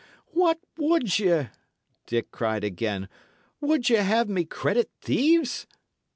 "What 0.31 0.57
would 0.79 1.19
ye?" 1.19 1.49
Dick 2.07 2.31
cried 2.31 2.63
again. 2.63 3.07
"Would 3.59 3.87
ye 3.87 3.97
have 3.97 4.27
me 4.29 4.45
credit 4.45 4.89
thieves?" 4.99 5.67